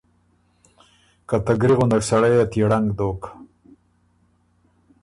[1.27, 3.21] که ته ګری غُندک سړئ ت يې ړنګ دوک“